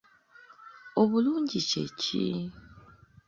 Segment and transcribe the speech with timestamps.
[1.01, 2.25] Obulungi kye ki?